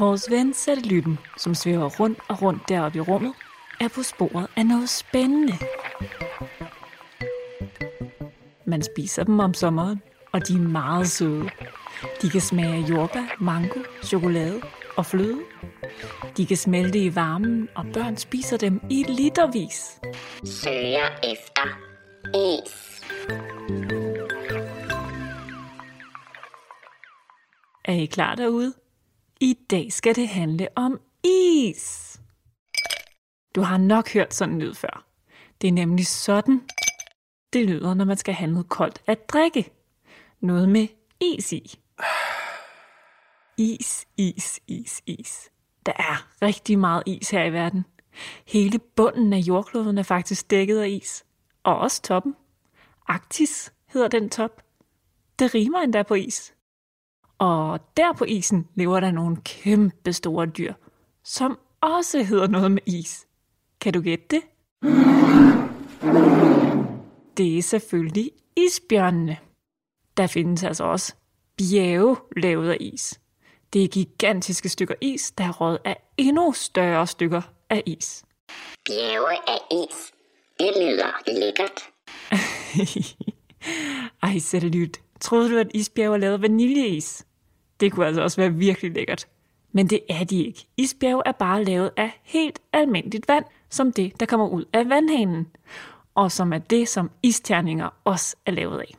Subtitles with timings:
[0.00, 3.32] Vores ven Satellytten, som svæver rundt og rundt deroppe i rummet,
[3.80, 5.52] er på sporet af noget spændende.
[8.66, 10.02] Man spiser dem om sommeren,
[10.32, 11.50] og de er meget søde.
[12.22, 14.60] De kan smage jordbær, mango, chokolade
[14.96, 15.40] og fløde.
[16.36, 20.00] De kan smelte i varmen, og børn spiser dem i litervis.
[20.44, 21.66] Søger efter
[22.34, 23.02] is.
[27.84, 28.79] Er I klar derude?
[29.42, 32.20] I dag skal det handle om is.
[33.54, 35.06] Du har nok hørt sådan en lyd før.
[35.60, 36.68] Det er nemlig sådan,
[37.52, 39.72] det lyder, når man skal have noget koldt at drikke.
[40.40, 40.88] Noget med
[41.20, 41.78] is i.
[43.56, 45.50] Is, is, is, is.
[45.86, 47.84] Der er rigtig meget is her i verden.
[48.46, 51.24] Hele bunden af jordkloden er faktisk dækket af is.
[51.62, 52.36] Og også toppen.
[53.08, 54.62] Arktis hedder den top.
[55.38, 56.54] Det rimer endda på is.
[57.40, 60.74] Og der på isen lever der nogle kæmpe store dyr,
[61.24, 63.26] som også hedder noget med is.
[63.80, 64.42] Kan du gætte det?
[67.36, 69.36] Det er selvfølgelig isbjørnene.
[70.16, 71.14] Der findes altså også
[71.56, 73.20] bjerge lavet af is.
[73.72, 78.24] Det er gigantiske stykker is, der er røget af endnu større stykker af is.
[78.86, 80.12] Bjerge af is.
[80.58, 81.80] Det lyder lækkert.
[84.22, 85.00] Ej, satellit.
[85.20, 87.26] Troede du, at isbjerge er lavet af vaniljeis?
[87.80, 89.28] Det kunne altså også være virkelig lækkert.
[89.72, 90.66] Men det er de ikke.
[90.76, 95.46] Isbjerge er bare lavet af helt almindeligt vand, som det, der kommer ud af vandhanen.
[96.14, 98.94] Og som er det, som isterninger også er lavet af.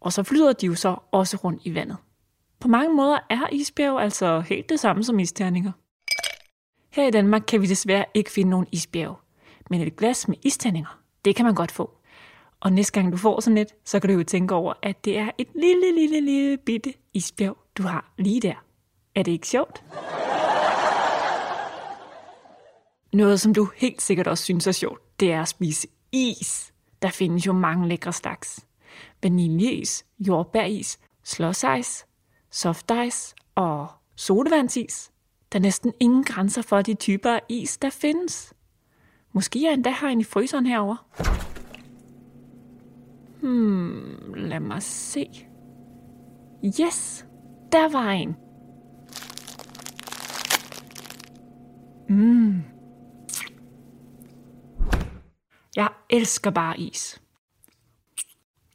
[0.00, 1.96] Og så flyder de jo så også rundt i vandet.
[2.60, 5.72] På mange måder er isbjerge altså helt det samme som isterninger.
[6.92, 9.16] Her i Danmark kan vi desværre ikke finde nogen isbjerge,
[9.70, 11.98] Men et glas med isterninger, det kan man godt få.
[12.60, 15.18] Og næste gang du får sådan et, så kan du jo tænke over, at det
[15.18, 18.64] er et lille, lille, lille bitte isbjerg, du har lige der.
[19.14, 19.84] Er det ikke sjovt?
[23.12, 26.72] Noget, som du helt sikkert også synes er sjovt, det er at spise is.
[27.02, 28.66] Der findes jo mange lækre slags.
[29.22, 32.06] Vaniljeis, jordbæris, slåsejs,
[32.50, 35.10] softice og sodavandsis.
[35.52, 38.54] Der er næsten ingen grænser for de typer af is, der findes.
[39.32, 40.96] Måske jeg endda har en i fryseren herover.
[43.40, 45.28] Hmm, lad mig se.
[46.80, 47.27] Yes,
[47.72, 48.36] der var en.
[52.08, 52.62] Mm.
[55.76, 57.22] Jeg elsker bare is.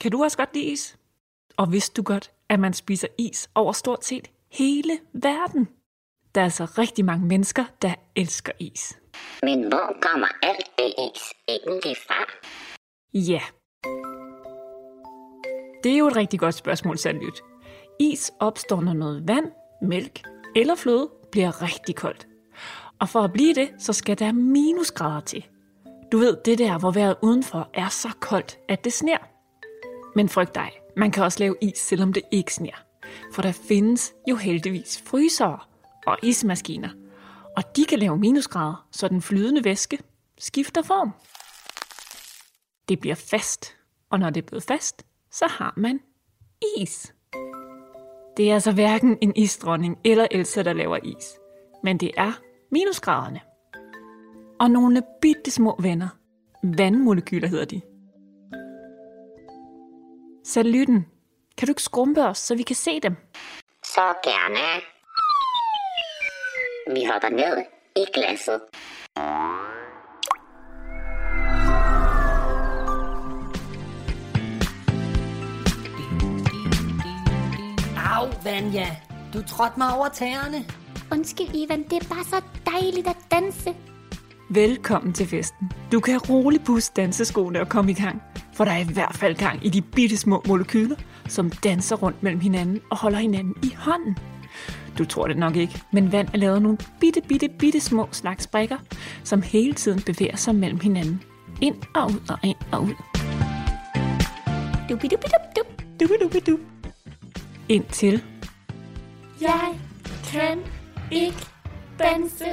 [0.00, 0.98] Kan du også godt lide is?
[1.56, 5.68] Og vidste du godt, at man spiser is over stort set hele verden?
[6.34, 8.98] Der er altså rigtig mange mennesker, der elsker is.
[9.42, 12.24] Men hvor kommer alt det is egentlig fra?
[13.14, 13.40] Ja.
[15.84, 17.42] Det er jo et rigtig godt spørgsmål, Sandlyt.
[18.00, 20.22] Is opstår, når noget vand, mælk
[20.56, 22.26] eller fløde bliver rigtig koldt.
[23.00, 25.46] Og for at blive det, så skal der minusgrader til.
[26.12, 29.18] Du ved, det der, hvor vejret udenfor er så koldt, at det sner.
[30.16, 32.84] Men frygt dig, man kan også lave is, selvom det ikke sner.
[33.32, 35.58] For der findes jo heldigvis frysere
[36.06, 36.90] og ismaskiner.
[37.56, 39.98] Og de kan lave minusgrader, så den flydende væske
[40.38, 41.12] skifter form.
[42.88, 43.76] Det bliver fast,
[44.10, 46.00] og når det er blevet fast, så har man
[46.78, 47.14] is.
[48.36, 51.38] Det er altså hverken en isdronning eller Elsa, der laver is.
[51.82, 52.32] Men det er
[52.70, 53.40] minusgraderne.
[54.60, 56.08] Og nogle bitte små venner.
[56.62, 57.80] Vandmolekyler hedder de.
[60.44, 61.06] Satellytten,
[61.58, 63.16] kan du ikke skrumpe os, så vi kan se dem?
[63.84, 64.82] Så gerne.
[66.94, 67.64] Vi hopper ned
[67.96, 68.60] i glasset.
[78.22, 78.86] Au, Vanja.
[79.34, 80.64] Du trådte mig over tæerne.
[81.12, 83.74] Undskyld, Ivan, det er bare så dejligt at danse.
[84.50, 85.72] Velkommen til festen.
[85.92, 88.22] Du kan roligt puste danseskoene og komme i gang,
[88.54, 90.96] for der er i hvert fald gang i de bitte små molekyler,
[91.28, 94.16] som danser rundt mellem hinanden og holder hinanden i hånden.
[94.98, 98.08] Du tror det nok ikke, men vand er lavet af nogle bitte, bitte, bitte små
[98.12, 98.78] slags brikker,
[99.24, 101.22] som hele tiden bevæger sig mellem hinanden.
[101.60, 102.94] Ind og ud og ind og ud.
[106.00, 106.71] Dubidubidubidup.
[107.68, 108.24] Indtil
[109.40, 109.80] Jeg
[110.24, 110.58] kan
[111.12, 111.46] ikke
[111.98, 112.44] danse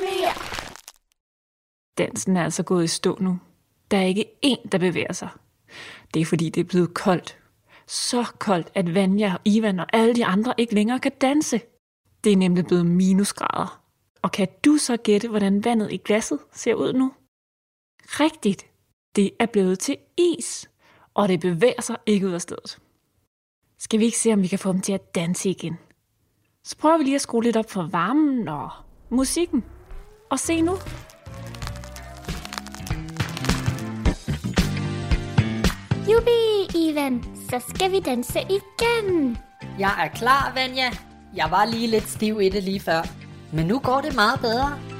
[0.00, 0.34] mere.
[1.98, 3.38] dansen er altså gået i stå nu.
[3.90, 5.28] Der er ikke én, der bevæger sig.
[6.14, 7.38] Det er fordi, det er blevet koldt.
[7.86, 11.60] Så koldt, at Vanja Ivan og alle de andre ikke længere kan danse.
[12.24, 13.82] Det er nemlig blevet minusgrader.
[14.22, 17.12] Og kan du så gætte, hvordan vandet i glasset ser ud nu?
[18.02, 18.66] Rigtigt.
[19.16, 20.70] Det er blevet til is.
[21.14, 22.78] Og det bevæger sig ikke ud af stedet.
[23.84, 25.78] Skal vi ikke se, om vi kan få dem til at danse igen?
[26.64, 28.70] Så prøver vi lige at skrue lidt op for varmen og
[29.10, 29.64] musikken.
[30.30, 30.72] Og se nu.
[36.12, 36.40] Jubi,
[36.74, 37.24] Ivan.
[37.50, 39.38] Så skal vi danse igen.
[39.78, 40.90] Jeg er klar, Vanja.
[41.34, 43.02] Jeg var lige lidt stiv i det lige før.
[43.52, 44.93] Men nu går det meget bedre.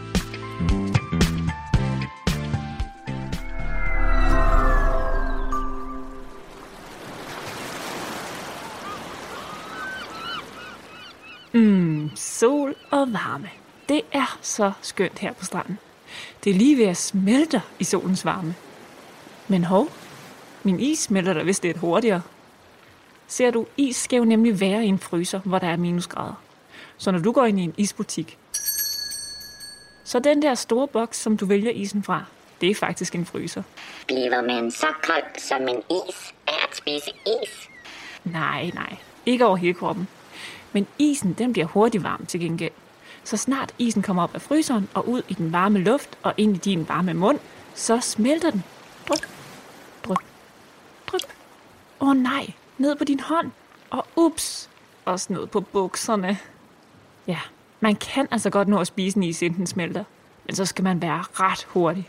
[13.05, 13.51] Og varme.
[13.89, 15.79] Det er så skønt her på stranden.
[16.45, 18.55] Det er lige ved at smelte i solens varme.
[19.49, 19.89] Men hov,
[20.63, 22.23] min is smelter der vist lidt hurtigere.
[23.27, 26.35] Ser du, is skal jo nemlig være i en fryser, hvor der er minusgrader.
[26.97, 28.39] Så når du går ind i en isbutik,
[30.05, 32.25] så den der store boks, som du vælger isen fra,
[32.61, 33.63] det er faktisk en fryser.
[34.07, 37.69] Bliver man så kold som en is af at spise is?
[38.25, 38.97] Nej, nej,
[39.27, 40.09] ikke over hele kroppen.
[40.73, 42.73] Men isen, den bliver hurtigt varm til gengæld.
[43.25, 46.57] Så snart isen kommer op af fryseren og ud i den varme luft og ind
[46.57, 47.39] i din varme mund,
[47.75, 48.65] så smelter den.
[49.09, 49.27] Dryp,
[50.05, 50.25] dryp,
[51.07, 51.23] dryp.
[52.01, 53.51] Åh oh, nej, ned på din hånd.
[53.91, 54.71] Og ups,
[55.05, 56.39] også ned på bukserne.
[57.27, 57.41] Ja,
[57.81, 60.05] man kan altså godt nå at spise en is, inden den smelter.
[60.47, 62.09] Men så skal man være ret hurtig.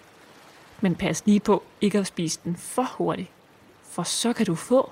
[0.82, 3.30] Men pas lige på ikke at spise den for hurtigt.
[3.92, 4.92] For så kan du få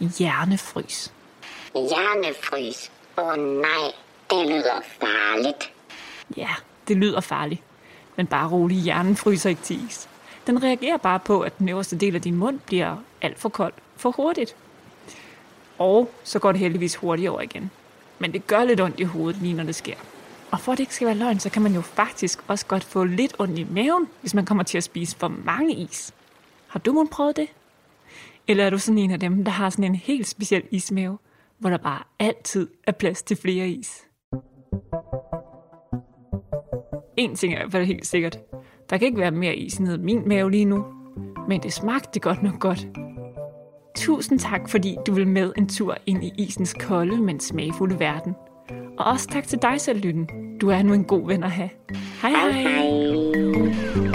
[0.00, 1.12] hjernefrys.
[1.74, 2.90] Hjernefrys.
[3.18, 3.92] Åh oh, nej,
[4.30, 5.72] det lyder farligt.
[6.36, 6.48] Ja,
[6.88, 7.62] det lyder farligt.
[8.16, 10.08] Men bare rolig, hjernen fryser ikke til is.
[10.46, 13.72] Den reagerer bare på, at den øverste del af din mund bliver alt for kold
[13.96, 14.56] for hurtigt.
[15.78, 17.70] Og så går det heldigvis hurtigt over igen.
[18.18, 19.94] Men det gør lidt ondt i hovedet, lige når det sker.
[20.50, 22.84] Og for at det ikke skal være løgn, så kan man jo faktisk også godt
[22.84, 26.12] få lidt ondt i maven, hvis man kommer til at spise for mange is.
[26.66, 27.48] Har du måske prøvet det?
[28.48, 31.18] Eller er du sådan en af dem, der har sådan en helt speciel ismave,
[31.58, 34.04] hvor der bare altid er plads til flere is?
[37.16, 38.38] En ting er i hvert fald helt sikkert.
[38.90, 40.84] Der kan ikke være mere is ned i min mave lige nu.
[41.48, 42.86] Men det smagte godt nok godt.
[43.96, 48.34] Tusind tak, fordi du vil med en tur ind i isens kolde, men smagfulde verden.
[48.98, 50.28] Og også tak til dig selv, Lytten.
[50.60, 51.70] Du er nu en god ven at have.
[52.22, 52.50] Hej hej!
[52.50, 54.13] Hej.